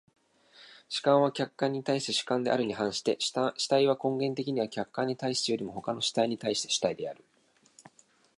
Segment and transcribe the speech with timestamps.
[0.89, 3.31] 主観は客観に対して主観であるに反して、主
[3.67, 7.23] 体は根源的には客観に対してよりも他の主体に対して主体である。